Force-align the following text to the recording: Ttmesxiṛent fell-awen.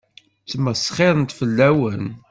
Ttmesxiṛent 0.43 1.35
fell-awen. 1.39 2.05